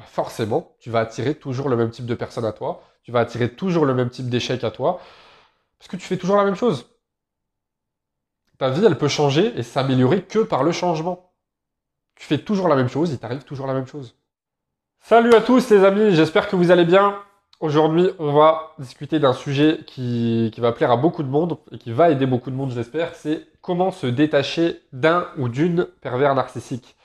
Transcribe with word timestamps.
bah, 0.00 0.06
forcément, 0.06 0.76
tu 0.80 0.88
vas 0.88 1.00
attirer 1.00 1.34
toujours 1.34 1.68
le 1.68 1.76
même 1.76 1.90
type 1.90 2.06
de 2.06 2.14
personne 2.14 2.46
à 2.46 2.52
toi, 2.52 2.82
tu 3.02 3.12
vas 3.12 3.20
attirer 3.20 3.50
toujours 3.50 3.84
le 3.84 3.92
même 3.92 4.08
type 4.08 4.30
d'échec 4.30 4.64
à 4.64 4.70
toi, 4.70 4.98
parce 5.78 5.88
que 5.88 5.96
tu 5.96 6.06
fais 6.06 6.16
toujours 6.16 6.36
la 6.36 6.44
même 6.44 6.54
chose. 6.54 6.86
Ta 8.56 8.70
vie, 8.70 8.82
elle 8.84 8.96
peut 8.96 9.08
changer 9.08 9.52
et 9.58 9.62
s'améliorer 9.62 10.22
que 10.22 10.38
par 10.38 10.62
le 10.62 10.72
changement. 10.72 11.34
Tu 12.14 12.24
fais 12.24 12.38
toujours 12.38 12.68
la 12.68 12.76
même 12.76 12.88
chose, 12.88 13.12
il 13.12 13.18
t'arrive 13.18 13.44
toujours 13.44 13.66
la 13.66 13.74
même 13.74 13.86
chose. 13.86 14.16
Salut 15.00 15.34
à 15.34 15.42
tous 15.42 15.68
les 15.70 15.84
amis, 15.84 16.14
j'espère 16.14 16.48
que 16.48 16.56
vous 16.56 16.70
allez 16.70 16.86
bien. 16.86 17.18
Aujourd'hui, 17.60 18.08
on 18.18 18.32
va 18.32 18.74
discuter 18.78 19.18
d'un 19.18 19.34
sujet 19.34 19.80
qui, 19.86 20.50
qui, 20.54 20.62
va 20.62 20.72
plaire 20.72 20.90
à 20.90 20.96
beaucoup 20.96 21.22
de 21.22 21.28
monde 21.28 21.58
et 21.72 21.78
qui 21.78 21.92
va 21.92 22.10
aider 22.10 22.24
beaucoup 22.24 22.50
de 22.50 22.56
monde, 22.56 22.72
j'espère. 22.72 23.14
C'est 23.14 23.46
comment 23.60 23.90
se 23.90 24.06
détacher 24.06 24.80
d'un 24.94 25.28
ou 25.36 25.50
d'une 25.50 25.84
pervers 25.84 26.34
narcissique. 26.34 26.96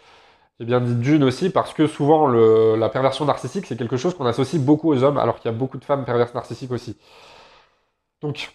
J'ai 0.59 0.65
bien 0.65 0.81
dit 0.81 0.95
d'une 0.95 1.23
aussi 1.23 1.49
parce 1.49 1.73
que 1.73 1.87
souvent 1.87 2.27
la 2.27 2.89
perversion 2.89 3.25
narcissique, 3.25 3.65
c'est 3.65 3.77
quelque 3.77 3.97
chose 3.97 4.15
qu'on 4.15 4.25
associe 4.25 4.61
beaucoup 4.61 4.91
aux 4.91 5.03
hommes, 5.03 5.17
alors 5.17 5.37
qu'il 5.39 5.51
y 5.51 5.53
a 5.53 5.57
beaucoup 5.57 5.77
de 5.77 5.85
femmes 5.85 6.05
perverses 6.05 6.33
narcissiques 6.33 6.71
aussi. 6.71 6.97
Donc, 8.21 8.51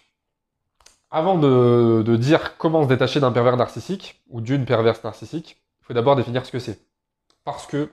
avant 1.11 1.37
de, 1.37 2.03
de 2.05 2.15
dire 2.15 2.57
comment 2.57 2.83
se 2.83 2.87
détacher 2.87 3.19
d'un 3.19 3.31
pervers 3.31 3.57
narcissique 3.57 4.21
ou 4.29 4.41
d'une 4.41 4.65
perverse 4.65 5.03
narcissique, 5.03 5.61
il 5.81 5.85
faut 5.85 5.93
d'abord 5.93 6.15
définir 6.15 6.45
ce 6.45 6.51
que 6.51 6.59
c'est. 6.59 6.79
Parce 7.45 7.67
que 7.67 7.91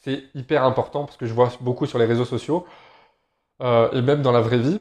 c'est 0.00 0.24
hyper 0.34 0.64
important, 0.64 1.04
parce 1.04 1.16
que 1.16 1.26
je 1.26 1.32
vois 1.34 1.50
beaucoup 1.60 1.86
sur 1.86 1.98
les 1.98 2.04
réseaux 2.06 2.24
sociaux, 2.24 2.66
euh, 3.62 3.90
et 3.92 4.02
même 4.02 4.22
dans 4.22 4.32
la 4.32 4.40
vraie 4.40 4.58
vie, 4.58 4.80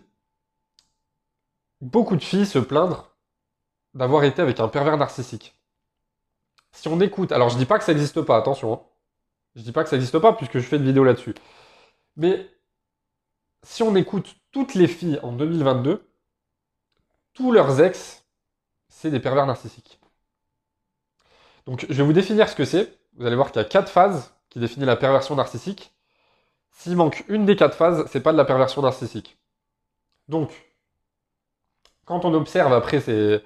beaucoup 1.82 2.16
de 2.16 2.24
filles 2.24 2.46
se 2.46 2.60
plaindre 2.60 3.12
d'avoir 3.94 4.24
été 4.26 4.42
avec 4.42 4.60
un 4.60 4.68
pervers 4.70 4.98
narcissique 4.98 5.56
si 6.72 6.88
on 6.88 7.00
écoute, 7.00 7.32
alors 7.32 7.50
je 7.50 7.58
dis 7.58 7.66
pas 7.66 7.78
que 7.78 7.84
ça 7.84 7.94
n'existe 7.94 8.22
pas, 8.22 8.38
attention, 8.38 8.74
hein. 8.74 8.82
je 9.56 9.62
dis 9.62 9.72
pas 9.72 9.84
que 9.84 9.90
ça 9.90 9.96
n'existe 9.96 10.20
pas 10.20 10.34
puisque 10.34 10.60
je 10.60 10.66
fais 10.66 10.78
une 10.78 10.86
vidéo 10.86 11.04
là-dessus. 11.04 11.36
Mais 12.16 12.50
si 13.64 13.84
on 13.84 13.96
écoute 13.96 14.36
toutes 14.52 14.74
les 14.76 14.88
filles 14.88 15.20
en 15.24 15.32
2022, 15.32 16.08
tous 17.34 17.52
leurs 17.52 17.82
ex, 17.82 18.26
c'est 18.90 19.12
des 19.12 19.20
pervers 19.20 19.46
narcissiques. 19.46 20.00
Donc 21.66 21.86
je 21.90 21.94
vais 21.94 22.04
vous 22.04 22.14
définir 22.14 22.50
ce 22.50 22.56
que 22.56 22.66
c'est. 22.66 22.98
Vous 23.18 23.26
allez 23.26 23.36
voir 23.36 23.52
qu'il 23.52 23.62
y 23.62 23.66
a 23.66 23.68
quatre 23.68 23.90
phases 23.90 24.34
qui 24.50 24.60
définissent 24.60 24.88
la 24.88 24.96
perversion 24.96 25.36
narcissique. 25.36 25.94
S'il 26.72 26.96
manque 26.96 27.24
une 27.28 27.46
des 27.46 27.56
quatre 27.56 27.76
phases, 27.76 28.06
c'est 28.12 28.22
pas 28.22 28.32
de 28.32 28.38
la 28.38 28.46
perversion 28.46 28.82
narcissique. 28.82 29.38
Donc, 30.28 30.52
quand 32.06 32.26
on 32.26 32.34
observe 32.34 32.74
après 32.74 33.02
ces, 33.02 33.44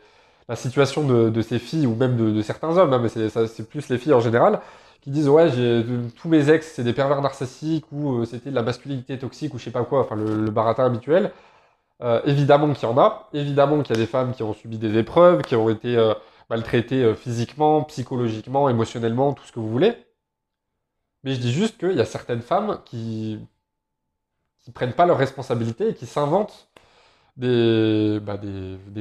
la 0.48 0.56
situation 0.56 1.04
de, 1.08 1.42
ces 1.42 1.60
filles 1.60 1.88
ou 1.88 1.96
même 1.96 2.18
de, 2.18 2.42
certains 2.42 2.78
hommes, 2.78 2.94
hein, 2.94 3.00
mais 3.00 3.10
c'est 3.10 3.68
plus 3.68 3.90
les 3.90 3.98
filles 3.98 4.14
en 4.14 4.20
général, 4.20 4.62
qui 5.02 5.10
disent 5.12 5.30
ouais 5.30 5.50
tous 6.16 6.30
mes 6.30 6.50
ex 6.50 6.74
c'est 6.76 6.84
des 6.84 6.94
pervers 6.94 7.22
narcissiques 7.22 7.86
ou 7.92 8.22
euh, 8.22 8.26
c'était 8.26 8.50
de 8.50 8.56
la 8.56 8.64
masculinité 8.64 9.18
toxique 9.20 9.54
ou 9.54 9.60
je 9.60 9.66
sais 9.66 9.72
pas 9.72 9.84
quoi, 9.84 10.02
enfin 10.02 10.16
le, 10.16 10.50
baratin 10.52 10.86
habituel. 10.86 11.32
Euh, 12.04 12.22
évidemment 12.26 12.74
qu'il 12.74 12.88
y 12.90 12.92
en 12.92 12.98
a, 12.98 13.30
évidemment 13.34 13.82
qu'il 13.82 13.96
y 13.96 14.00
a 14.00 14.02
des 14.02 14.08
femmes 14.08 14.34
qui 14.34 14.44
ont 14.44 14.54
subi 14.54 14.78
des 14.78 14.98
épreuves, 14.98 15.42
qui 15.44 15.56
ont 15.56 15.70
été 15.70 15.96
euh, 15.98 16.14
maltraitées 16.50 17.14
physiquement, 17.16 17.84
psychologiquement, 17.84 18.70
émotionnellement, 18.70 19.34
tout 19.34 19.46
ce 19.46 19.52
que 19.52 19.60
vous 19.60 19.70
voulez. 19.70 19.94
Mais 21.24 21.34
je 21.34 21.40
dis 21.40 21.52
juste 21.52 21.78
qu'il 21.80 21.94
y 21.94 22.02
a 22.02 22.06
certaines 22.06 22.42
femmes 22.42 22.80
qui 22.86 23.40
qui 24.66 24.72
prennent 24.72 24.94
pas 24.94 25.06
leurs 25.06 25.18
responsabilités 25.18 25.90
et 25.90 25.94
qui 25.96 26.08
s'inventent 26.08 26.70
des, 27.38 28.20
bah, 28.22 28.38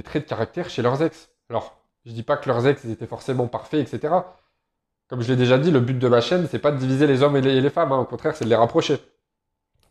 traits 0.05 0.25
de 0.25 0.29
caractère 0.29 0.69
chez 0.71 0.83
leurs 0.83 1.03
ex. 1.03 1.31
Alors, 1.51 1.77
je 2.07 2.13
dis 2.13 2.23
pas 2.23 2.37
que 2.37 2.49
leurs 2.49 2.67
ex 2.67 2.85
étaient 2.85 3.07
forcément 3.07 3.47
parfaits, 3.47 3.81
etc. 3.81 4.15
Comme 5.09 5.21
je 5.21 5.29
l'ai 5.29 5.37
déjà 5.37 5.59
dit, 5.59 5.71
le 5.71 5.81
but 5.81 5.99
de 5.99 6.09
ma 6.09 6.21
chaîne, 6.21 6.47
c'est 6.51 6.59
pas 6.59 6.73
de 6.73 6.79
diviser 6.79 7.07
les 7.07 7.23
hommes 7.23 7.37
et 7.37 7.43
les, 7.43 7.71
femmes, 7.71 7.93
hein. 7.93 7.99
au 7.99 8.05
contraire, 8.05 8.35
c'est 8.37 8.45
de 8.45 8.51
les 8.51 8.57
rapprocher. 8.57 8.99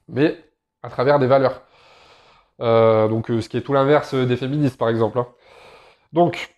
Mais 0.08 0.44
à 0.82 0.90
travers 0.90 1.20
des 1.20 1.28
valeurs. 1.28 1.62
Euh, 2.62 3.08
donc, 3.08 3.30
euh, 3.32 3.42
ce 3.42 3.50
qui 3.50 3.58
est 3.58 3.62
tout 3.62 3.74
l'inverse 3.74 4.14
des 4.14 4.38
féministes, 4.38 4.78
par 4.78 4.90
exemple. 4.90 5.20
Hein. 5.20 5.28
Donc, 6.12 6.56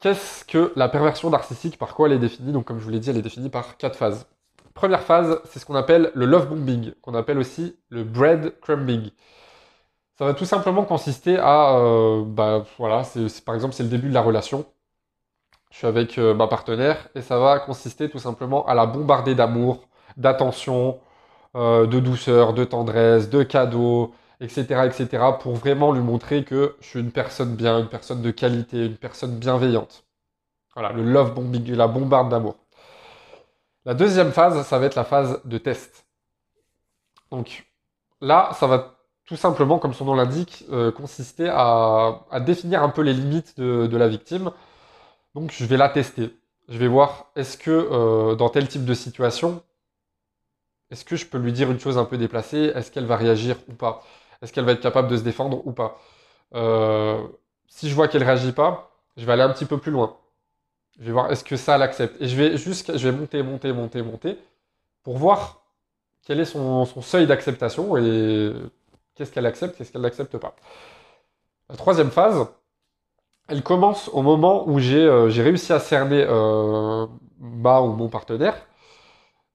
qu'est-ce 0.00 0.44
que 0.44 0.72
la 0.76 0.88
perversion 0.88 1.30
narcissique 1.30 1.78
Par 1.78 1.94
quoi 1.94 2.08
elle 2.08 2.14
est 2.14 2.18
définie? 2.18 2.52
Donc, 2.52 2.66
comme 2.66 2.78
je 2.78 2.84
vous 2.84 2.90
l'ai 2.90 3.00
dit, 3.00 3.10
elle 3.10 3.16
est 3.16 3.22
définie 3.22 3.50
par 3.50 3.76
quatre 3.76 3.96
phases. 3.96 4.26
Première 4.74 5.02
phase, 5.02 5.40
c'est 5.44 5.60
ce 5.60 5.66
qu'on 5.66 5.76
appelle 5.76 6.10
le 6.14 6.26
love 6.26 6.48
bombing, 6.48 6.92
qu'on 7.00 7.14
appelle 7.14 7.38
aussi 7.38 7.76
le 7.90 8.02
bread 8.04 8.58
crumbing. 8.60 9.10
Ça 10.16 10.24
va 10.24 10.34
tout 10.34 10.44
simplement 10.44 10.84
consister 10.84 11.38
à, 11.38 11.76
euh, 11.76 12.22
bah, 12.24 12.64
voilà, 12.78 13.02
par 13.44 13.54
exemple, 13.54 13.74
c'est 13.74 13.82
le 13.82 13.88
début 13.88 14.08
de 14.08 14.14
la 14.14 14.22
relation. 14.22 14.64
Je 15.70 15.78
suis 15.78 15.86
avec 15.88 16.18
euh, 16.18 16.34
ma 16.34 16.46
partenaire 16.46 17.08
et 17.16 17.22
ça 17.22 17.38
va 17.38 17.58
consister 17.58 18.08
tout 18.08 18.20
simplement 18.20 18.64
à 18.66 18.74
la 18.74 18.86
bombarder 18.86 19.34
d'amour, 19.34 19.88
d'attention, 20.16 21.00
euh, 21.56 21.86
de 21.86 21.98
douceur, 21.98 22.54
de 22.54 22.64
tendresse, 22.64 23.28
de 23.28 23.42
cadeaux, 23.42 24.14
etc., 24.40 24.86
etc., 24.86 25.24
pour 25.40 25.54
vraiment 25.54 25.92
lui 25.92 26.02
montrer 26.02 26.44
que 26.44 26.76
je 26.80 26.86
suis 26.86 27.00
une 27.00 27.10
personne 27.10 27.56
bien, 27.56 27.80
une 27.80 27.88
personne 27.88 28.22
de 28.22 28.30
qualité, 28.30 28.86
une 28.86 28.96
personne 28.96 29.36
bienveillante. 29.38 30.04
Voilà, 30.74 30.92
le 30.92 31.02
love 31.02 31.34
bombing, 31.34 31.72
la 31.74 31.88
bombarde 31.88 32.28
d'amour. 32.28 32.56
La 33.84 33.94
deuxième 33.94 34.32
phase, 34.32 34.64
ça 34.66 34.78
va 34.78 34.86
être 34.86 34.94
la 34.94 35.04
phase 35.04 35.40
de 35.44 35.58
test. 35.58 36.06
Donc 37.30 37.66
là, 38.20 38.50
ça 38.54 38.66
va 38.66 38.94
tout 39.26 39.36
simplement, 39.36 39.78
comme 39.78 39.94
son 39.94 40.04
nom 40.04 40.14
l'indique, 40.14 40.64
euh, 40.70 40.92
consister 40.92 41.48
à, 41.50 42.26
définir 42.40 42.82
un 42.82 42.90
peu 42.90 43.02
les 43.02 43.14
limites 43.14 43.58
de, 43.58 43.96
la 43.96 44.08
victime. 44.08 44.50
Donc 45.34 45.52
je 45.52 45.64
vais 45.64 45.76
la 45.76 45.88
tester. 45.88 46.36
Je 46.68 46.78
vais 46.78 46.88
voir 46.88 47.26
est-ce 47.36 47.58
que 47.58 47.70
euh, 47.70 48.34
dans 48.36 48.48
tel 48.50 48.68
type 48.68 48.84
de 48.84 48.94
situation, 48.94 49.62
est-ce 50.90 51.04
que 51.04 51.16
je 51.16 51.26
peux 51.26 51.38
lui 51.38 51.52
dire 51.52 51.70
une 51.70 51.80
chose 51.80 51.98
un 51.98 52.04
peu 52.04 52.18
déplacée? 52.18 52.72
Est-ce 52.74 52.90
qu'elle 52.90 53.06
va 53.06 53.16
réagir 53.16 53.56
ou 53.68 53.72
pas? 53.72 54.02
Est-ce 54.42 54.52
qu'elle 54.52 54.64
va 54.64 54.72
être 54.72 54.80
capable 54.80 55.08
de 55.08 55.16
se 55.16 55.22
défendre 55.22 55.66
ou 55.66 55.72
pas? 55.72 55.98
Euh, 56.54 57.20
Si 57.68 57.88
je 57.88 57.94
vois 57.94 58.08
qu'elle 58.08 58.24
réagit 58.24 58.52
pas, 58.52 58.90
je 59.16 59.24
vais 59.26 59.32
aller 59.32 59.42
un 59.42 59.50
petit 59.52 59.66
peu 59.66 59.78
plus 59.78 59.92
loin. 59.92 60.16
Je 60.98 61.04
vais 61.06 61.12
voir 61.12 61.32
est-ce 61.32 61.44
que 61.44 61.56
ça 61.56 61.78
l'accepte. 61.78 62.20
Et 62.20 62.28
je 62.28 62.36
vais 62.36 62.56
juste, 62.58 62.96
je 62.96 63.08
vais 63.08 63.16
monter, 63.16 63.42
monter, 63.42 63.72
monter, 63.72 64.02
monter, 64.02 64.38
pour 65.02 65.18
voir 65.18 65.62
quel 66.24 66.40
est 66.40 66.44
son, 66.44 66.84
son 66.84 67.02
seuil 67.02 67.26
d'acceptation 67.26 67.96
et 67.96 68.52
Qu'est-ce 69.14 69.32
qu'elle 69.32 69.46
accepte, 69.46 69.76
qu'est-ce 69.76 69.92
qu'elle 69.92 70.02
n'accepte 70.02 70.36
pas. 70.38 70.56
La 71.68 71.76
troisième 71.76 72.10
phase, 72.10 72.46
elle 73.48 73.62
commence 73.62 74.08
au 74.08 74.22
moment 74.22 74.68
où 74.68 74.78
j'ai 74.78 75.04
euh, 75.04 75.26
réussi 75.26 75.72
à 75.72 75.80
cerner 75.80 76.24
euh, 76.28 77.06
ma 77.38 77.80
ou 77.82 77.92
mon 77.94 78.08
partenaire. 78.08 78.66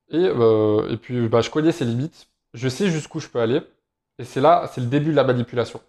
Et, 0.10 0.18
euh, 0.18 0.90
et 0.90 0.98
puis, 0.98 1.28
bah, 1.30 1.42
je 1.42 1.50
connais 1.50 1.72
ses 1.72 1.86
limites. 1.86 2.30
Je 2.54 2.70
sais 2.70 2.90
jusqu'où 2.90 3.20
je 3.20 3.30
peux 3.30 3.40
aller. 3.42 3.62
Et 4.20 4.26
c'est 4.26 4.42
là, 4.42 4.70
c'est 4.74 4.82
le 4.82 4.88
début 4.88 5.12
de 5.12 5.16
la 5.16 5.24
manipulation. 5.24 5.82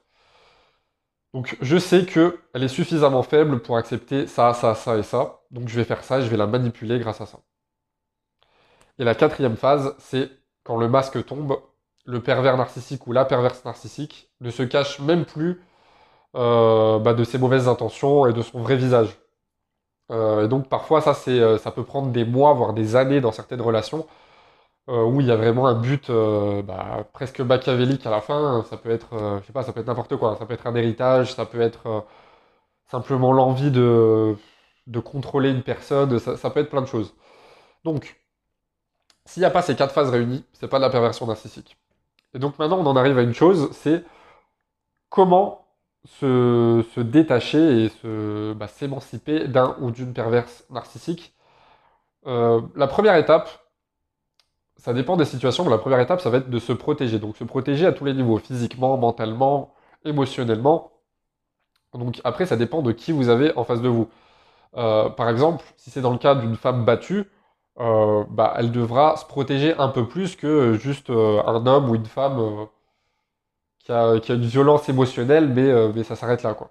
Donc, 1.35 1.57
je 1.61 1.77
sais 1.79 2.07
qu'elle 2.07 2.63
est 2.63 2.69
suffisamment 2.69 3.23
faible 3.23 3.61
pour 3.61 3.77
accepter 3.77 4.27
ça, 4.27 4.53
ça, 4.55 4.75
ça 4.75 4.97
et 4.99 5.03
ça. 5.03 5.41
Donc, 5.51 5.69
je 5.69 5.77
vais 5.77 5.85
faire 5.85 6.03
ça 6.05 6.19
et 6.21 6.23
je 6.23 6.29
vais 6.29 6.37
la 6.37 6.47
manipuler 6.47 6.99
grâce 6.99 7.21
à 7.21 7.27
ça. 7.27 7.41
Et 8.99 9.05
la 9.05 9.15
quatrième 9.15 9.57
phase, 9.57 9.95
c'est 9.99 10.31
quand 10.65 10.77
le 10.77 10.89
masque 10.89 11.25
tombe, 11.25 11.61
le 12.11 12.23
pervers 12.23 12.57
narcissique 12.57 13.07
ou 13.07 13.13
la 13.13 13.25
perverse 13.25 13.65
narcissique 13.65 14.31
ne 14.41 14.51
se 14.51 14.63
cache 14.65 15.01
même 15.01 15.25
plus 15.25 15.63
euh, 16.37 16.99
bah, 17.01 17.15
de 17.15 17.25
ses 17.25 17.39
mauvaises 17.39 17.69
intentions 17.69 18.27
et 18.27 18.33
de 18.35 18.43
son 18.43 18.61
vrai 18.63 18.77
visage. 18.77 19.19
Euh, 20.11 20.45
et 20.45 20.49
donc 20.49 20.69
parfois 20.69 21.01
ça, 21.01 21.15
c'est, 21.15 21.41
euh, 21.41 21.59
ça 21.59 21.71
peut 21.71 21.85
prendre 21.85 22.11
des 22.13 22.25
mois, 22.25 22.53
voire 22.55 22.73
des 22.75 22.97
années 22.97 23.21
dans 23.21 23.33
certaines 23.33 23.63
relations, 23.63 24.07
où 24.89 25.21
il 25.21 25.27
y 25.29 25.31
a 25.31 25.37
vraiment 25.37 25.69
un 25.69 25.75
but 25.75 26.11
bah, 26.65 27.07
presque 27.13 27.41
machiavélique 27.41 28.07
à 28.07 28.11
la 28.11 28.21
fin. 28.21 28.65
Ça 28.69 28.77
peut 28.77 28.91
être, 28.91 29.39
je 29.41 29.47
sais 29.47 29.53
pas, 29.53 29.63
ça 29.63 29.73
peut 29.73 29.81
être 29.81 29.87
n'importe 29.87 30.17
quoi. 30.17 30.37
Ça 30.39 30.47
peut 30.47 30.55
être 30.55 30.67
un 30.67 30.75
héritage, 30.75 31.35
ça 31.35 31.47
peut 31.47 31.61
être 31.61 32.05
simplement 32.91 33.33
l'envie 33.33 33.71
de, 33.71 34.37
de 34.89 35.01
contrôler 35.01 35.51
une 35.51 35.63
personne, 35.65 36.19
ça, 36.21 36.37
ça 36.37 36.51
peut 36.51 36.61
être 36.61 36.71
plein 36.71 36.83
de 36.83 36.87
choses. 36.87 37.15
Donc, 37.85 38.21
s'il 39.25 39.41
n'y 39.41 39.47
a 39.47 39.51
pas 39.51 39.63
ces 39.63 39.77
quatre 39.77 39.95
phases 39.95 40.11
réunies, 40.11 40.45
c'est 40.53 40.69
pas 40.69 40.77
de 40.79 40.83
la 40.85 40.91
perversion 40.91 41.27
narcissique. 41.27 41.80
Et 42.35 42.39
donc 42.39 42.59
maintenant, 42.59 42.79
on 42.79 42.87
en 42.87 42.97
arrive 42.97 43.19
à 43.19 43.23
une 43.23 43.35
chose, 43.35 43.71
c'est 43.73 44.05
comment 45.09 45.67
se, 46.05 47.01
détacher 47.01 47.87
et 47.87 48.55
bah, 48.55 48.69
s'émanciper 48.69 49.49
d'un 49.49 49.77
ou 49.81 49.91
d'une 49.91 50.13
perverse 50.13 50.65
narcissique. 50.71 51.35
Euh, 52.27 52.61
la 52.77 52.87
première 52.87 53.17
étape, 53.17 53.49
ça 54.77 54.95
dépend 54.95 55.17
des 55.17 55.25
situations, 55.25 55.65
mais 55.65 55.71
la 55.71 55.79
première 55.79 56.01
étape, 56.01 56.21
ça 56.21 56.31
va 56.31 56.39
être 56.39 56.51
de 56.51 56.59
se 56.59 56.73
protéger. 56.73 57.19
Donc 57.19 57.37
se 57.37 57.45
protéger 57.45 57.87
à 57.87 57.93
tous 57.93 58.05
les 58.05 58.15
niveaux, 58.15 58.39
physiquement, 58.39 58.97
mentalement, 58.97 59.75
émotionnellement. 60.05 60.93
Donc 61.95 62.21
après, 62.25 62.47
ça 62.47 62.57
dépend 62.57 62.83
de 62.83 62.93
qui 62.93 63.13
vous 63.13 63.29
avez 63.29 63.57
en 63.57 63.65
face 63.65 63.83
de 63.83 63.89
vous. 63.89 64.09
Euh, 64.77 65.11
par 65.11 65.29
exemple, 65.29 65.65
si 65.77 65.91
c'est 65.91 66.01
dans 66.01 66.13
le 66.13 66.19
cas 66.19 66.35
d'une 66.35 66.57
femme 66.57 66.85
battue, 66.85 67.25
euh, 67.79 68.25
bah, 68.29 68.55
elle 68.59 68.73
devra 68.73 69.17
se 69.17 69.25
protéger 69.25 69.75
un 69.79 69.89
peu 69.89 70.07
plus 70.09 70.37
que 70.37 70.75
juste 70.75 71.11
euh, 71.11 71.43
un 71.47 71.67
homme 71.67 71.91
ou 71.91 71.95
une 71.95 72.07
femme 72.07 72.39
euh, 72.39 72.67
qui 73.79 73.93
a, 73.93 74.35
une 74.35 74.45
violence 74.47 74.89
émotionnelle, 74.89 75.49
mais, 75.49 76.05
ça 76.05 76.17
s'arrête 76.17 76.43
là. 76.43 76.55
Quoi. 76.55 76.71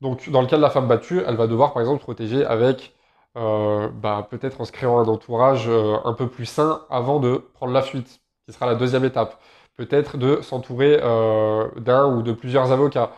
Donc, 0.00 0.28
dans 0.30 0.40
le 0.40 0.46
cas 0.46 0.56
de 0.56 0.62
la 0.62 0.70
femme 0.70 0.88
battue, 0.88 1.22
elle 1.26 1.36
va 1.36 1.46
devoir 1.46 1.72
par 1.72 1.82
exemple 1.82 2.00
se 2.00 2.04
protéger 2.04 2.44
avec 2.44 2.94
euh, 3.36 3.88
bah, 3.88 4.26
peut-être 4.30 4.60
en 4.60 4.64
se 4.64 4.72
créant 4.72 4.98
un 5.00 5.08
entourage 5.08 5.68
euh, 5.68 5.96
un 6.04 6.12
peu 6.12 6.28
plus 6.28 6.46
sain 6.46 6.86
avant 6.90 7.18
de 7.20 7.38
prendre 7.54 7.72
la 7.72 7.82
fuite, 7.82 8.20
qui 8.46 8.52
sera 8.52 8.66
la 8.66 8.74
deuxième 8.76 9.04
étape. 9.04 9.40
Peut-être 9.76 10.16
de 10.18 10.40
s'entourer 10.42 11.00
euh, 11.02 11.68
d'un 11.80 12.06
ou 12.06 12.22
de 12.22 12.32
plusieurs 12.32 12.70
avocats, 12.70 13.12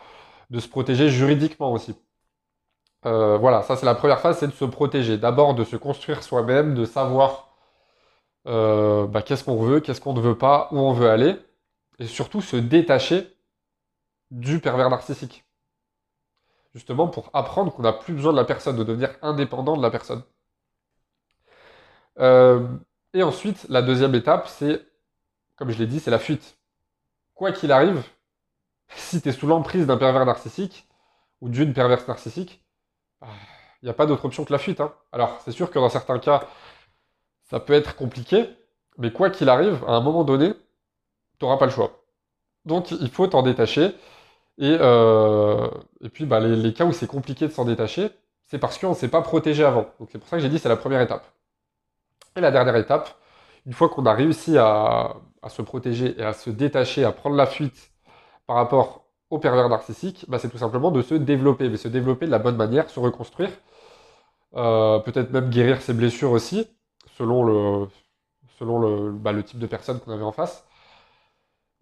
de 0.49 0.59
se 0.59 0.67
protéger 0.67 1.09
juridiquement 1.09 1.71
aussi. 1.71 1.95
Voilà, 3.03 3.63
ça 3.63 3.75
c'est 3.75 3.85
la 3.85 3.95
première 3.95 4.19
phase, 4.19 4.39
c'est 4.39 4.47
de 4.47 4.51
se 4.51 4.65
protéger. 4.65 5.17
D'abord 5.17 5.55
de 5.55 5.63
se 5.63 5.75
construire 5.75 6.23
soi-même, 6.23 6.75
de 6.75 6.85
savoir 6.85 7.49
bah, 8.45 9.21
qu'est-ce 9.25 9.43
qu'on 9.43 9.57
veut, 9.57 9.79
qu'est-ce 9.79 10.01
qu'on 10.01 10.13
ne 10.13 10.21
veut 10.21 10.37
pas, 10.37 10.69
où 10.71 10.79
on 10.79 10.93
veut 10.93 11.09
aller, 11.09 11.35
et 11.99 12.07
surtout 12.07 12.41
se 12.41 12.57
détacher 12.57 13.27
du 14.31 14.59
pervers 14.59 14.89
narcissique 14.89 15.47
justement 16.77 17.07
pour 17.07 17.31
apprendre 17.33 17.73
qu'on 17.73 17.81
n'a 17.81 17.93
plus 17.93 18.13
besoin 18.13 18.31
de 18.31 18.37
la 18.37 18.45
personne, 18.45 18.77
de 18.77 18.83
devenir 18.83 19.09
indépendant 19.23 19.75
de 19.75 19.81
la 19.81 19.89
personne. 19.89 20.23
Euh, 22.19 22.67
et 23.13 23.23
ensuite, 23.23 23.65
la 23.69 23.81
deuxième 23.81 24.13
étape, 24.13 24.47
c'est, 24.47 24.85
comme 25.55 25.71
je 25.71 25.79
l'ai 25.79 25.87
dit, 25.87 25.99
c'est 25.99 26.11
la 26.11 26.19
fuite. 26.19 26.59
Quoi 27.33 27.51
qu'il 27.51 27.71
arrive, 27.71 28.03
si 28.89 29.21
tu 29.21 29.29
es 29.29 29.31
sous 29.31 29.47
l'emprise 29.47 29.87
d'un 29.87 29.97
pervers 29.97 30.25
narcissique 30.25 30.87
ou 31.41 31.49
d'une 31.49 31.73
perverse 31.73 32.07
narcissique, 32.07 32.63
il 33.21 33.27
bah, 33.27 33.33
n'y 33.83 33.89
a 33.89 33.93
pas 33.93 34.05
d'autre 34.05 34.25
option 34.25 34.45
que 34.45 34.53
la 34.53 34.59
fuite. 34.59 34.81
Hein. 34.81 34.93
Alors, 35.11 35.39
c'est 35.43 35.51
sûr 35.51 35.69
que 35.71 35.79
dans 35.79 35.89
certains 35.89 36.19
cas, 36.19 36.47
ça 37.49 37.59
peut 37.59 37.73
être 37.73 37.95
compliqué, 37.95 38.49
mais 38.97 39.11
quoi 39.11 39.29
qu'il 39.29 39.49
arrive, 39.49 39.83
à 39.87 39.91
un 39.93 40.01
moment 40.01 40.23
donné, 40.23 40.53
tu 41.39 41.45
n'auras 41.45 41.57
pas 41.57 41.65
le 41.65 41.71
choix. 41.71 42.03
Donc, 42.65 42.91
il 42.91 43.09
faut 43.09 43.27
t'en 43.27 43.43
détacher. 43.43 43.95
Et, 44.59 44.77
euh, 44.79 45.69
puis, 46.13 46.25
bah, 46.25 46.39
les, 46.39 46.73
cas 46.73 46.85
où 46.85 46.91
c'est 46.93 47.07
compliqué 47.07 47.47
de 47.47 47.53
s'en 47.53 47.65
détacher, 47.65 48.09
c'est 48.45 48.59
parce 48.59 48.77
qu'on 48.77 48.89
ne 48.89 48.95
s'est 48.95 49.09
pas 49.09 49.21
protégé 49.21 49.63
avant. 49.63 49.87
Donc, 49.99 50.09
c'est 50.11 50.19
pour 50.19 50.27
ça 50.27 50.37
que 50.37 50.43
j'ai 50.43 50.49
dit 50.49 50.59
c'est 50.59 50.69
la 50.69 50.77
première 50.77 51.01
étape. 51.01 51.25
Et 52.35 52.41
la 52.41 52.51
dernière 52.51 52.75
étape, 52.75 53.09
une 53.65 53.73
fois 53.73 53.89
qu'on 53.89 54.05
a 54.05 54.13
réussi 54.13 54.57
à, 54.57 55.15
se 55.49 55.61
protéger 55.61 56.19
et 56.19 56.23
à 56.23 56.33
se 56.33 56.49
détacher, 56.49 57.05
à 57.05 57.11
prendre 57.11 57.35
la 57.35 57.45
fuite 57.45 57.91
par 58.47 58.57
rapport 58.57 59.06
au 59.29 59.39
pervers 59.39 59.69
narcissique, 59.69 60.25
bah, 60.27 60.39
c'est 60.39 60.49
tout 60.49 60.57
simplement 60.57 60.91
de 60.91 61.01
se 61.01 61.15
développer, 61.15 61.69
mais 61.69 61.77
se 61.77 61.87
développer 61.87 62.25
de 62.25 62.31
la 62.31 62.39
bonne 62.39 62.55
manière, 62.55 62.89
se 62.89 62.99
reconstruire, 62.99 63.51
euh, 64.55 64.99
peut-être 64.99 65.31
même 65.31 65.49
guérir 65.49 65.81
ses 65.81 65.93
blessures 65.93 66.31
aussi, 66.31 66.67
selon 67.17 67.43
le, 67.43 69.11
bah, 69.11 69.33
type 69.43 69.59
de 69.59 69.67
personne 69.67 69.99
qu'on 69.99 70.11
avait 70.11 70.23
en 70.23 70.31
face. 70.31 70.65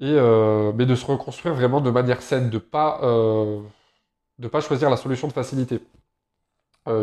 Euh, 0.02 0.74
mais 0.76 0.86
de 0.86 0.96
se 0.96 1.06
reconstruire 1.06 1.56
vraiment 1.56 1.80
de 1.82 1.90
manière 1.90 2.22
saine, 2.22 2.50
de 2.50 2.58
pas, 2.58 3.00
euh, 3.04 3.62
pas 4.52 4.60
choisir 4.62 4.90
la 4.90 4.98
solution 4.98 5.28
de 5.28 5.34
facilité, 5.34 5.82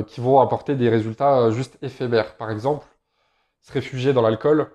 qui 0.07 0.21
vont 0.21 0.41
apporter 0.41 0.77
des 0.77 0.89
résultats 0.89 1.51
juste 1.51 1.77
éphémères. 1.83 2.37
Par 2.37 2.51
exemple, 2.51 2.87
se 3.63 3.73
réfugier 3.73 4.13
dans 4.13 4.23
l'alcool 4.23 4.71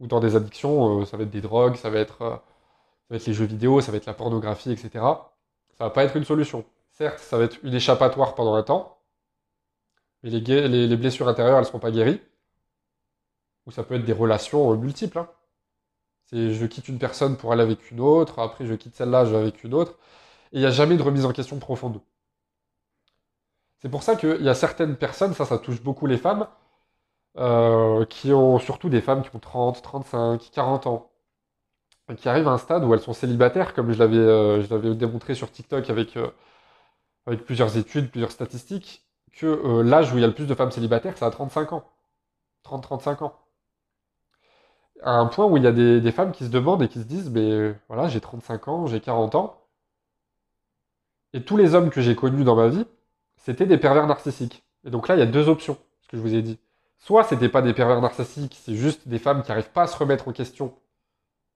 ou 0.00 0.06
dans 0.06 0.20
des 0.20 0.36
addictions, 0.36 1.04
ça 1.06 1.16
va 1.16 1.24
être 1.24 1.30
des 1.30 1.40
drogues, 1.40 1.76
ça 1.76 1.90
va 1.90 1.98
être, 2.00 2.42
va 3.10 3.16
être 3.16 3.26
les 3.26 3.34
jeux 3.34 3.44
vidéo, 3.44 3.80
ça 3.80 3.90
va 3.92 3.98
être 3.98 4.06
la 4.06 4.14
pornographie, 4.14 4.72
etc. 4.72 4.90
Ça 5.78 5.84
va 5.84 5.90
pas 5.90 6.04
être 6.04 6.16
une 6.16 6.24
solution. 6.24 6.64
Certes, 6.92 7.18
ça 7.20 7.38
va 7.38 7.44
être 7.44 7.58
une 7.62 7.74
échappatoire 7.74 8.34
pendant 8.34 8.54
un 8.54 8.62
temps, 8.62 8.98
mais 10.22 10.30
les, 10.30 10.40
les, 10.40 10.86
les 10.86 10.96
blessures 10.96 11.28
intérieures, 11.28 11.56
elles 11.56 11.62
ne 11.62 11.66
seront 11.66 11.78
pas 11.78 11.90
guéries. 11.90 12.20
Ou 13.66 13.70
ça 13.70 13.82
peut 13.84 13.94
être 13.94 14.04
des 14.04 14.12
relations 14.12 14.74
multiples. 14.76 15.18
Hein. 15.18 15.28
C'est 16.26 16.52
je 16.52 16.66
quitte 16.66 16.88
une 16.88 16.98
personne 16.98 17.36
pour 17.36 17.52
aller 17.52 17.62
avec 17.62 17.90
une 17.90 18.00
autre, 18.00 18.38
après 18.38 18.66
je 18.66 18.74
quitte 18.74 18.94
celle-là, 18.96 19.24
je 19.24 19.32
vais 19.32 19.38
avec 19.38 19.64
une 19.64 19.74
autre. 19.74 19.98
Et 20.52 20.58
il 20.58 20.60
n'y 20.60 20.66
a 20.66 20.70
jamais 20.70 20.96
de 20.96 21.02
remise 21.02 21.24
en 21.24 21.32
question 21.32 21.58
profonde. 21.58 22.00
C'est 23.78 23.88
pour 23.88 24.02
ça 24.02 24.16
qu'il 24.16 24.42
y 24.42 24.48
a 24.48 24.54
certaines 24.54 24.96
personnes, 24.96 25.34
ça, 25.34 25.44
ça 25.44 25.58
touche 25.58 25.82
beaucoup 25.82 26.06
les 26.06 26.18
femmes, 26.18 26.46
euh, 27.38 28.04
qui 28.06 28.32
ont 28.32 28.58
surtout 28.58 28.88
des 28.90 29.00
femmes 29.00 29.22
qui 29.22 29.34
ont 29.34 29.38
30, 29.40 29.82
35, 29.82 30.50
40 30.52 30.86
ans, 30.86 31.09
qui 32.16 32.28
arrivent 32.28 32.48
à 32.48 32.52
un 32.52 32.58
stade 32.58 32.84
où 32.84 32.94
elles 32.94 33.00
sont 33.00 33.12
célibataires, 33.12 33.74
comme 33.74 33.92
je 33.92 33.98
l'avais 33.98 34.16
euh, 34.16 34.94
démontré 34.94 35.34
sur 35.34 35.50
TikTok 35.50 35.90
avec, 35.90 36.16
euh, 36.16 36.28
avec 37.26 37.44
plusieurs 37.44 37.76
études, 37.76 38.10
plusieurs 38.10 38.30
statistiques, 38.30 39.04
que 39.32 39.82
l'âge 39.82 40.12
où 40.12 40.18
il 40.18 40.20
y 40.22 40.24
a 40.24 40.26
le 40.26 40.34
plus 40.34 40.46
de 40.46 40.54
femmes 40.54 40.72
célibataires, 40.72 41.14
c'est 41.16 41.24
à 41.24 41.30
35 41.30 41.72
ans. 41.72 41.84
30-35 42.64 43.24
ans 43.24 43.34
à 45.02 45.12
un 45.12 45.26
point 45.26 45.46
où 45.46 45.56
il 45.56 45.62
y 45.62 45.66
a 45.66 45.72
des, 45.72 46.12
femmes 46.12 46.32
qui 46.32 46.44
se 46.44 46.50
demandent 46.50 46.82
et 46.82 46.88
qui 46.88 46.98
se 46.98 47.04
disent, 47.04 47.30
mais 47.30 47.74
voilà, 47.88 48.08
j'ai 48.08 48.20
35 48.20 48.68
ans, 48.68 48.86
j'ai 48.86 49.00
40 49.00 49.34
ans, 49.34 49.60
et 51.32 51.42
tous 51.42 51.56
les 51.56 51.74
hommes 51.74 51.90
que 51.90 52.00
j'ai 52.00 52.16
connus 52.16 52.44
dans 52.44 52.56
ma 52.56 52.68
vie, 52.68 52.86
c'était 53.36 53.66
des 53.66 53.78
pervers 53.78 54.06
narcissiques. 54.06 54.64
Et 54.84 54.90
donc 54.90 55.08
là, 55.08 55.16
il 55.16 55.18
y 55.18 55.22
a 55.22 55.26
deux 55.26 55.48
options, 55.48 55.78
ce 56.02 56.08
que 56.08 56.16
je 56.16 56.22
vous 56.22 56.34
ai 56.34 56.42
dit. 56.42 56.58
Soit 56.98 57.24
c'était 57.24 57.48
pas 57.48 57.62
des 57.62 57.72
pervers 57.72 58.00
narcissiques, 58.00 58.58
c'est 58.62 58.74
juste 58.74 59.08
des 59.08 59.18
femmes 59.18 59.42
qui 59.42 59.50
n'arrivent 59.50 59.70
pas 59.70 59.82
à 59.82 59.86
se 59.86 59.96
remettre 59.96 60.28
en 60.28 60.32
question, 60.32 60.74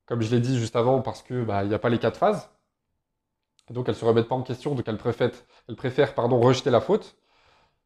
comme 0.07 0.23
je 0.23 0.31
l'ai 0.31 0.41
dit 0.41 0.59
juste 0.59 0.77
avant, 0.77 1.01
parce 1.01 1.23
que 1.23 1.45
bah, 1.45 1.65
n'y 1.65 1.75
a 1.75 1.79
pas 1.79 1.89
les 1.89 1.99
quatre 1.99 2.19
phases. 2.19 2.51
Et 3.71 3.73
donc 3.73 3.89
elles 3.89 3.95
se 3.95 4.05
remettent 4.05 4.29
pas 4.29 4.35
en 4.35 4.43
question, 4.43 4.75
donc 4.75 4.87
elles 4.87 4.99
préfèrent, 4.99 5.31
elles 5.69 5.77
préfèrent 5.77 6.15
pardon, 6.15 6.41
rejeter 6.41 6.71
la 6.71 6.81
faute 6.81 7.17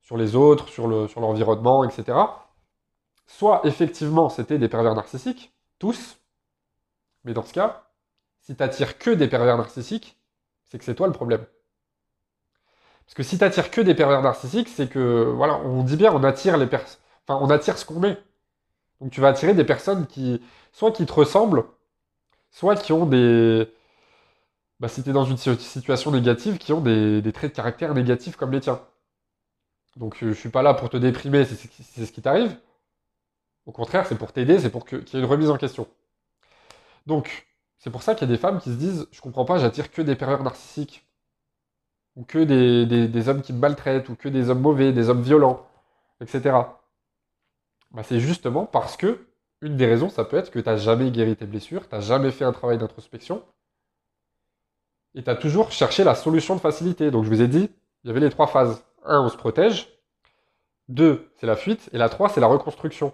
sur 0.02 0.16
les 0.16 0.34
autres, 0.36 0.68
sur 0.68 0.88
l'environnement, 0.88 1.82
le, 1.82 1.90
sur 1.90 2.00
etc 2.00 2.18
soit 3.28 3.60
effectivement 3.64 4.28
c'était 4.28 4.58
des 4.58 4.68
pervers 4.68 4.94
narcissiques, 4.94 5.54
tous, 5.78 6.16
mais 7.22 7.34
dans 7.34 7.44
ce 7.44 7.52
cas, 7.52 7.84
si 8.40 8.56
tu 8.56 8.62
attires 8.62 8.98
que 8.98 9.10
des 9.10 9.28
pervers 9.28 9.56
narcissiques, 9.56 10.18
c'est 10.64 10.78
que 10.78 10.84
c'est 10.84 10.94
toi 10.94 11.06
le 11.06 11.12
problème. 11.12 11.44
Parce 13.04 13.14
que 13.14 13.22
si 13.22 13.38
tu 13.38 13.44
attires 13.44 13.70
que 13.70 13.80
des 13.80 13.94
pervers 13.94 14.22
narcissiques, 14.22 14.68
c'est 14.68 14.88
que, 14.88 15.32
voilà, 15.36 15.58
on 15.58 15.82
dit 15.82 15.96
bien, 15.96 16.12
on 16.12 16.24
attire 16.24 16.56
les 16.56 16.66
personnes, 16.66 17.00
enfin, 17.26 17.38
on 17.42 17.50
attire 17.50 17.78
ce 17.78 17.84
qu'on 17.84 18.02
est. 18.02 18.18
Donc 19.00 19.12
tu 19.12 19.20
vas 19.20 19.28
attirer 19.28 19.54
des 19.54 19.64
personnes 19.64 20.06
qui, 20.06 20.42
soit 20.72 20.90
qui 20.92 21.06
te 21.06 21.12
ressemblent, 21.12 21.64
soit 22.58 22.74
qui 22.74 22.92
ont 22.92 23.06
des, 23.06 23.72
bah, 24.80 24.88
si 24.88 25.04
tu 25.04 25.10
es 25.10 25.12
dans 25.12 25.24
une 25.24 25.36
situation 25.36 26.10
négative, 26.10 26.58
qui 26.58 26.72
ont 26.72 26.80
des, 26.80 27.22
traits 27.32 27.52
de 27.52 27.56
caractère 27.56 27.94
négatifs 27.94 28.34
comme 28.34 28.50
les 28.50 28.58
tiens. 28.58 28.80
Donc 29.96 30.16
je 30.20 30.32
suis 30.32 30.48
pas 30.48 30.62
là 30.62 30.74
pour 30.74 30.90
te 30.90 30.96
déprimer, 30.96 31.44
c'est 31.44 32.04
ce 32.04 32.10
qui 32.10 32.20
t'arrive. 32.20 32.56
Au 33.64 33.70
contraire, 33.70 34.06
c'est 34.08 34.18
pour 34.18 34.32
t'aider, 34.32 34.58
c'est 34.58 34.70
pour 34.70 34.86
qu'il 34.86 34.98
y 34.98 35.16
ait 35.16 35.20
une 35.20 35.24
remise 35.24 35.50
en 35.50 35.56
question. 35.56 35.86
Donc, 37.06 37.46
c'est 37.78 37.90
pour 37.90 38.02
ça 38.02 38.16
qu'il 38.16 38.28
y 38.28 38.30
a 38.30 38.34
des 38.34 38.40
femmes 38.40 38.60
qui 38.60 38.70
se 38.70 38.76
disent 38.76 39.06
Je 39.12 39.20
comprends 39.20 39.44
pas, 39.44 39.58
j'attire 39.58 39.92
que 39.92 40.02
des 40.02 40.16
pervers 40.16 40.42
narcissiques, 40.42 41.06
ou 42.16 42.24
que 42.24 42.38
des, 42.42 43.28
hommes 43.28 43.42
qui 43.42 43.52
me 43.52 43.60
maltraitent, 43.60 44.08
ou 44.08 44.16
que 44.16 44.28
des 44.28 44.50
hommes 44.50 44.62
mauvais, 44.62 44.92
des 44.92 45.10
hommes 45.10 45.22
violents, 45.22 45.64
etc. 46.20 46.56
Bah, 47.92 48.02
c'est 48.02 48.18
justement 48.18 48.66
parce 48.66 48.96
que, 48.96 49.27
une 49.62 49.76
des 49.76 49.86
raisons, 49.86 50.08
ça 50.08 50.24
peut 50.24 50.36
être 50.36 50.50
que 50.50 50.58
tu 50.58 50.68
n'as 50.68 50.76
jamais 50.76 51.10
guéri 51.10 51.36
tes 51.36 51.46
blessures, 51.46 51.88
tu 51.88 51.94
n'as 51.94 52.00
jamais 52.00 52.30
fait 52.30 52.44
un 52.44 52.52
travail 52.52 52.78
d'introspection, 52.78 53.42
et 55.14 55.22
tu 55.22 55.30
as 55.30 55.36
toujours 55.36 55.72
cherché 55.72 56.04
la 56.04 56.14
solution 56.14 56.54
de 56.54 56.60
facilité. 56.60 57.10
Donc, 57.10 57.24
je 57.24 57.28
vous 57.28 57.42
ai 57.42 57.48
dit, 57.48 57.70
il 58.04 58.08
y 58.08 58.10
avait 58.10 58.20
les 58.20 58.30
trois 58.30 58.46
phases. 58.46 58.84
Un, 59.04 59.20
on 59.22 59.28
se 59.28 59.36
protège. 59.36 59.88
Deux, 60.88 61.30
c'est 61.36 61.46
la 61.46 61.56
fuite. 61.56 61.90
Et 61.92 61.98
la 61.98 62.08
trois, 62.08 62.28
c'est 62.28 62.40
la 62.40 62.46
reconstruction. 62.46 63.12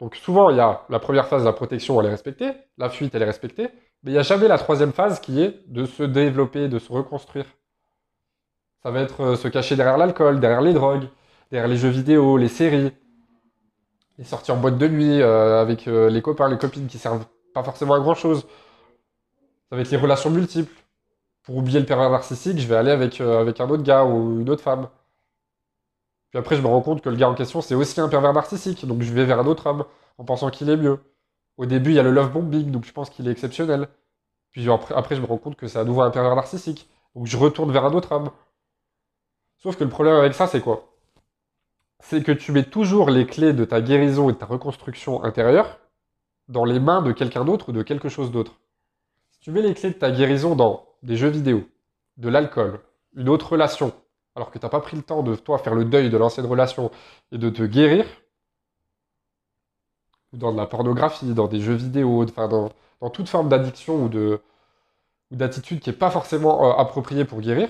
Donc 0.00 0.14
souvent, 0.16 0.50
il 0.50 0.56
y 0.56 0.60
a 0.60 0.84
la 0.90 0.98
première 0.98 1.26
phase, 1.26 1.44
la 1.44 1.52
protection, 1.52 1.98
elle 2.00 2.06
est 2.06 2.10
respectée, 2.10 2.52
la 2.76 2.90
fuite, 2.90 3.14
elle 3.14 3.22
est 3.22 3.26
respectée, 3.26 3.68
mais 4.02 4.10
il 4.10 4.12
n'y 4.12 4.18
a 4.18 4.22
jamais 4.22 4.46
la 4.46 4.58
troisième 4.58 4.92
phase 4.92 5.20
qui 5.20 5.40
est 5.40 5.62
de 5.68 5.86
se 5.86 6.02
développer, 6.02 6.68
de 6.68 6.78
se 6.78 6.92
reconstruire. 6.92 7.46
Ça 8.82 8.90
va 8.90 9.00
être 9.00 9.20
euh, 9.22 9.36
se 9.36 9.48
cacher 9.48 9.74
derrière 9.74 9.96
l'alcool, 9.96 10.38
derrière 10.38 10.60
les 10.60 10.74
drogues, 10.74 11.08
derrière 11.50 11.68
les 11.68 11.78
jeux 11.78 11.88
vidéo, 11.88 12.36
les 12.36 12.48
séries, 12.48 12.92
les 14.18 14.24
sorties 14.24 14.50
en 14.50 14.56
boîte 14.56 14.78
de 14.78 14.88
nuit 14.88 15.20
euh, 15.20 15.60
avec 15.60 15.88
euh, 15.88 16.08
les 16.08 16.22
copains, 16.22 16.48
les 16.48 16.58
copines 16.58 16.86
qui 16.86 16.98
servent 16.98 17.26
pas 17.54 17.62
forcément 17.62 17.94
à 17.94 18.00
grand 18.00 18.14
chose. 18.14 18.46
Ça 19.68 19.76
va 19.76 19.82
être 19.82 19.90
les 19.90 19.96
relations 19.96 20.30
multiples. 20.30 20.72
Pour 21.42 21.56
oublier 21.56 21.78
le 21.78 21.86
pervers 21.86 22.10
narcissique, 22.10 22.58
je 22.58 22.66
vais 22.66 22.76
aller 22.76 22.90
avec, 22.90 23.20
avec 23.20 23.60
un 23.60 23.68
autre 23.68 23.84
gars 23.84 24.04
ou 24.04 24.40
une 24.40 24.50
autre 24.50 24.62
femme. 24.62 24.88
Puis 26.30 26.38
après, 26.38 26.56
je 26.56 26.62
me 26.62 26.66
rends 26.66 26.82
compte 26.82 27.02
que 27.02 27.08
le 27.08 27.16
gars 27.16 27.28
en 27.28 27.34
question, 27.34 27.60
c'est 27.60 27.74
aussi 27.74 28.00
un 28.00 28.08
pervers 28.08 28.32
narcissique. 28.32 28.84
Donc 28.86 29.02
je 29.02 29.12
vais 29.12 29.24
vers 29.24 29.38
un 29.38 29.46
autre 29.46 29.66
homme 29.66 29.84
en 30.18 30.24
pensant 30.24 30.50
qu'il 30.50 30.68
est 30.70 30.76
mieux. 30.76 30.98
Au 31.56 31.66
début, 31.66 31.90
il 31.90 31.96
y 31.96 31.98
a 31.98 32.02
le 32.02 32.10
love 32.10 32.32
bombing, 32.32 32.70
donc 32.70 32.84
je 32.84 32.92
pense 32.92 33.10
qu'il 33.10 33.28
est 33.28 33.30
exceptionnel. 33.30 33.88
Puis 34.50 34.68
après, 34.70 35.16
je 35.16 35.20
me 35.20 35.26
rends 35.26 35.38
compte 35.38 35.56
que 35.56 35.68
c'est 35.68 35.78
à 35.78 35.84
nouveau 35.84 36.02
un 36.02 36.10
pervers 36.10 36.34
narcissique. 36.34 36.88
Donc 37.14 37.26
je 37.26 37.36
retourne 37.36 37.70
vers 37.72 37.84
un 37.84 37.92
autre 37.92 38.12
homme. 38.12 38.30
Sauf 39.58 39.76
que 39.76 39.84
le 39.84 39.90
problème 39.90 40.16
avec 40.16 40.34
ça, 40.34 40.46
c'est 40.46 40.60
quoi? 40.60 40.95
C'est 42.00 42.22
que 42.22 42.32
tu 42.32 42.52
mets 42.52 42.64
toujours 42.64 43.10
les 43.10 43.26
clés 43.26 43.52
de 43.52 43.64
ta 43.64 43.80
guérison 43.80 44.28
et 44.28 44.32
de 44.32 44.38
ta 44.38 44.46
reconstruction 44.46 45.24
intérieure 45.24 45.78
dans 46.48 46.64
les 46.64 46.78
mains 46.78 47.02
de 47.02 47.12
quelqu'un 47.12 47.44
d'autre 47.44 47.70
ou 47.70 47.72
de 47.72 47.82
quelque 47.82 48.08
chose 48.08 48.30
d'autre. 48.30 48.60
Si 49.30 49.40
tu 49.40 49.50
mets 49.50 49.62
les 49.62 49.74
clés 49.74 49.90
de 49.90 49.94
ta 49.94 50.10
guérison 50.10 50.54
dans 50.54 50.86
des 51.02 51.16
jeux 51.16 51.28
vidéo, 51.28 51.64
de 52.16 52.28
l'alcool, 52.28 52.80
une 53.14 53.28
autre 53.28 53.52
relation, 53.52 53.92
alors 54.34 54.50
que 54.50 54.58
tu 54.58 54.64
n'as 54.64 54.70
pas 54.70 54.80
pris 54.80 54.96
le 54.96 55.02
temps 55.02 55.22
de 55.22 55.34
toi 55.34 55.58
faire 55.58 55.74
le 55.74 55.84
deuil 55.84 56.10
de 56.10 56.16
l'ancienne 56.16 56.46
relation 56.46 56.90
et 57.32 57.38
de 57.38 57.50
te 57.50 57.62
guérir, 57.62 58.06
ou 60.32 60.36
dans 60.36 60.52
de 60.52 60.56
la 60.56 60.66
pornographie, 60.66 61.32
dans 61.34 61.48
des 61.48 61.60
jeux 61.60 61.74
vidéo, 61.74 62.24
enfin 62.24 62.48
dans, 62.48 62.70
toute 63.10 63.28
forme 63.28 63.48
d'addiction 63.48 64.04
ou 64.04 64.38
d'attitude 65.30 65.80
qui 65.80 65.90
n'est 65.90 65.96
pas 65.96 66.10
forcément 66.10 66.70
euh, 66.70 66.76
appropriée 66.76 67.24
pour 67.24 67.40
guérir, 67.40 67.68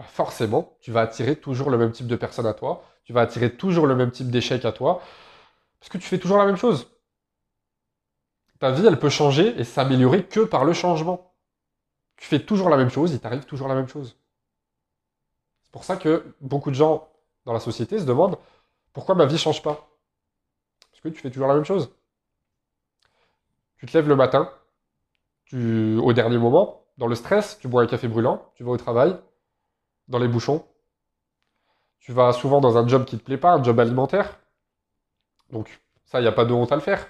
bah 0.00 0.06
forcément, 0.08 0.78
tu 0.80 0.92
vas 0.92 1.02
attirer 1.02 1.36
toujours 1.36 1.68
le 1.68 1.76
même 1.76 1.92
type 1.92 2.06
de 2.06 2.16
personne 2.16 2.46
à 2.46 2.54
toi, 2.54 2.82
tu 3.04 3.12
vas 3.12 3.20
attirer 3.20 3.54
toujours 3.54 3.86
le 3.86 3.94
même 3.94 4.10
type 4.10 4.30
d'échec 4.30 4.64
à 4.64 4.72
toi, 4.72 5.02
parce 5.78 5.90
que 5.90 5.98
tu 5.98 6.08
fais 6.08 6.18
toujours 6.18 6.38
la 6.38 6.46
même 6.46 6.56
chose. 6.56 6.90
Ta 8.60 8.70
vie, 8.70 8.86
elle 8.86 8.98
peut 8.98 9.10
changer 9.10 9.60
et 9.60 9.64
s'améliorer 9.64 10.24
que 10.24 10.40
par 10.40 10.64
le 10.64 10.72
changement. 10.72 11.34
Tu 12.16 12.26
fais 12.26 12.40
toujours 12.40 12.70
la 12.70 12.78
même 12.78 12.88
chose, 12.88 13.12
il 13.12 13.20
t'arrive 13.20 13.44
toujours 13.44 13.68
la 13.68 13.74
même 13.74 13.88
chose. 13.88 14.16
C'est 15.64 15.72
pour 15.72 15.84
ça 15.84 15.98
que 15.98 16.34
beaucoup 16.40 16.70
de 16.70 16.76
gens 16.76 17.12
dans 17.44 17.52
la 17.52 17.60
société 17.60 17.98
se 17.98 18.04
demandent 18.04 18.38
pourquoi 18.94 19.14
ma 19.14 19.26
vie 19.26 19.34
ne 19.34 19.38
change 19.38 19.62
pas? 19.62 19.86
Parce 20.90 21.02
que 21.02 21.08
tu 21.10 21.20
fais 21.20 21.30
toujours 21.30 21.48
la 21.48 21.54
même 21.54 21.64
chose. 21.64 21.94
Tu 23.76 23.84
te 23.84 23.92
lèves 23.92 24.08
le 24.08 24.16
matin, 24.16 24.50
tu, 25.44 25.98
au 25.98 26.14
dernier 26.14 26.38
moment, 26.38 26.86
dans 26.96 27.06
le 27.06 27.14
stress, 27.14 27.58
tu 27.58 27.68
bois 27.68 27.82
un 27.82 27.86
café 27.86 28.08
brûlant, 28.08 28.50
tu 28.54 28.64
vas 28.64 28.70
au 28.70 28.78
travail, 28.78 29.14
dans 30.10 30.18
les 30.18 30.28
bouchons. 30.28 30.66
Tu 32.00 32.12
vas 32.12 32.32
souvent 32.32 32.60
dans 32.60 32.76
un 32.76 32.86
job 32.86 33.04
qui 33.04 33.16
ne 33.16 33.20
te 33.20 33.24
plaît 33.24 33.38
pas, 33.38 33.54
un 33.54 33.62
job 33.62 33.78
alimentaire. 33.80 34.38
Donc 35.50 35.80
ça, 36.04 36.18
il 36.20 36.22
n'y 36.22 36.28
a 36.28 36.32
pas 36.32 36.44
de 36.44 36.52
honte 36.52 36.72
à 36.72 36.74
le 36.74 36.82
faire. 36.82 37.06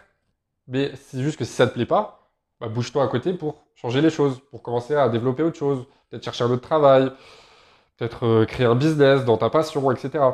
Mais 0.68 0.94
c'est 0.94 1.22
juste 1.22 1.38
que 1.38 1.44
si 1.44 1.52
ça 1.52 1.64
ne 1.64 1.70
te 1.70 1.74
plaît 1.74 1.86
pas, 1.86 2.30
bah, 2.60 2.68
bouge-toi 2.68 3.02
à 3.02 3.08
côté 3.08 3.32
pour 3.32 3.64
changer 3.74 4.00
les 4.00 4.10
choses, 4.10 4.40
pour 4.50 4.62
commencer 4.62 4.94
à 4.94 5.08
développer 5.08 5.42
autre 5.42 5.58
chose, 5.58 5.86
peut-être 6.08 6.24
chercher 6.24 6.44
un 6.44 6.50
autre 6.50 6.62
travail, 6.62 7.10
peut-être 7.96 8.26
euh, 8.26 8.44
créer 8.46 8.66
un 8.66 8.74
business 8.74 9.24
dans 9.24 9.38
ta 9.38 9.50
passion, 9.50 9.90
etc. 9.90 10.24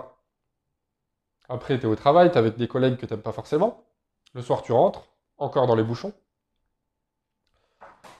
Après, 1.48 1.78
tu 1.78 1.86
es 1.86 1.88
au 1.88 1.94
travail, 1.94 2.30
tu 2.30 2.34
es 2.34 2.38
avec 2.38 2.56
des 2.56 2.68
collègues 2.68 2.96
que 2.96 3.06
tu 3.06 3.12
n'aimes 3.12 3.22
pas 3.22 3.32
forcément. 3.32 3.84
Le 4.34 4.42
soir, 4.42 4.62
tu 4.62 4.72
rentres, 4.72 5.06
encore 5.38 5.66
dans 5.66 5.76
les 5.76 5.84
bouchons. 5.84 6.12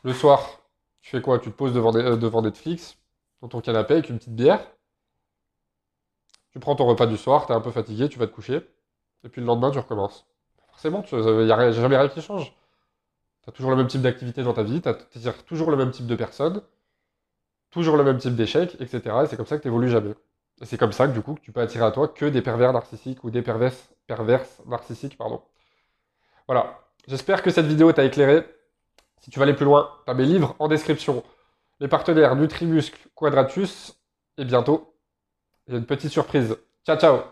Le 0.04 0.12
soir, 0.12 0.60
tu 1.00 1.10
fais 1.10 1.20
quoi? 1.20 1.38
Tu 1.40 1.50
te 1.50 1.56
poses 1.56 1.72
devant, 1.72 1.94
euh, 1.96 2.16
devant 2.16 2.42
Netflix, 2.42 2.96
ton 3.48 3.60
canapé 3.60 3.94
avec 3.94 4.08
une 4.08 4.18
petite 4.18 4.34
bière. 4.34 4.60
Tu 6.52 6.60
prends 6.60 6.74
ton 6.74 6.86
repas 6.86 7.06
du 7.06 7.16
soir, 7.16 7.46
tu 7.46 7.52
es 7.52 7.54
un 7.54 7.60
peu 7.60 7.70
fatigué, 7.70 8.08
tu 8.08 8.18
vas 8.18 8.26
te 8.26 8.32
coucher. 8.32 8.66
Et 9.24 9.28
puis 9.28 9.40
le 9.40 9.46
lendemain, 9.46 9.70
tu 9.70 9.78
recommences. 9.78 10.26
Forcément, 10.68 11.04
il 11.12 11.18
n'y 11.18 11.52
a, 11.52 11.72
jamais 11.72 11.96
rien 11.96 12.08
qui 12.08 12.22
change. 12.22 12.54
Tu 13.42 13.50
as 13.50 13.52
toujours 13.52 13.70
le 13.70 13.76
même 13.76 13.86
type 13.86 14.02
d'activité 14.02 14.42
dans 14.42 14.52
ta 14.52 14.62
vie, 14.62 14.80
tu 14.82 15.30
toujours 15.46 15.70
le 15.70 15.76
même 15.76 15.90
type 15.90 16.06
de 16.06 16.14
personnes, 16.14 16.62
toujours 17.70 17.96
le 17.96 18.04
même 18.04 18.18
type 18.18 18.34
d'échecs, 18.34 18.76
etc. 18.80 19.16
Et 19.22 19.26
c'est 19.26 19.36
comme 19.36 19.46
ça 19.46 19.56
que 19.56 19.62
tu 19.62 19.68
évolues 19.68 19.88
jamais. 19.88 20.14
Et 20.60 20.64
c'est 20.64 20.78
comme 20.78 20.92
ça 20.92 21.06
que 21.06 21.12
du 21.12 21.20
coup, 21.20 21.36
tu 21.42 21.52
peux 21.52 21.60
attirer 21.60 21.84
à 21.84 21.90
toi 21.90 22.08
que 22.08 22.24
des 22.24 22.42
pervers 22.42 22.72
narcissiques 22.72 23.22
ou 23.24 23.30
des 23.30 23.42
perverses, 23.42 23.90
perverses 24.06 24.62
narcissiques, 24.66 25.18
pardon. 25.18 25.42
Voilà. 26.46 26.80
J'espère 27.06 27.42
que 27.42 27.50
cette 27.50 27.66
vidéo 27.66 27.92
t'a 27.92 28.04
éclairé. 28.04 28.44
Si 29.20 29.30
tu 29.30 29.38
veux 29.38 29.42
aller 29.42 29.54
plus 29.54 29.64
loin, 29.64 29.90
tu 30.04 30.10
as 30.10 30.14
mes 30.14 30.24
livres 30.24 30.56
en 30.58 30.68
description. 30.68 31.22
Les 31.78 31.88
partenaires 31.88 32.36
Nutrimuscle, 32.36 32.98
Quadratus. 33.14 33.98
Et 34.38 34.44
bientôt, 34.44 34.94
il 35.66 35.74
une 35.74 35.86
petite 35.86 36.10
surprise. 36.10 36.56
Ciao, 36.86 36.98
ciao 36.98 37.22